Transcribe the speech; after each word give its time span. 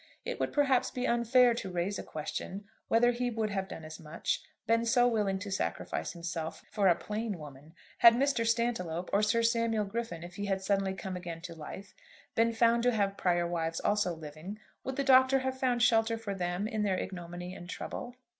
It 0.25 0.39
would 0.39 0.51
perhaps 0.51 0.89
be 0.89 1.05
unfair 1.05 1.53
to 1.53 1.69
raise 1.71 1.99
a 1.99 2.03
question 2.03 2.63
whether 2.87 3.11
he 3.11 3.29
would 3.29 3.51
have 3.51 3.67
done 3.67 3.85
as 3.85 3.99
much, 3.99 4.41
been 4.65 4.83
so 4.83 5.07
willing 5.07 5.37
to 5.37 5.51
sacrifice 5.51 6.13
himself, 6.13 6.63
for 6.71 6.87
a 6.87 6.95
plain 6.95 7.37
woman. 7.37 7.75
Had 7.99 8.15
Mr. 8.15 8.43
Stantiloup, 8.43 9.11
or 9.13 9.21
Sir 9.21 9.43
Samuel 9.43 9.85
Griffin 9.85 10.23
if 10.23 10.37
he 10.37 10.45
had 10.47 10.63
suddenly 10.63 10.95
come 10.95 11.15
again 11.15 11.41
to 11.41 11.53
life, 11.53 11.93
been 12.33 12.51
found 12.51 12.81
to 12.81 12.93
have 12.93 13.15
prior 13.15 13.45
wives 13.45 13.79
also 13.79 14.15
living, 14.15 14.57
would 14.83 14.95
the 14.95 15.03
Doctor 15.03 15.37
have 15.41 15.59
found 15.59 15.83
shelter 15.83 16.17
for 16.17 16.33
them 16.33 16.67
in 16.67 16.81
their 16.81 16.97
ignominy 16.97 17.53
and 17.53 17.69
trouble? 17.69 18.15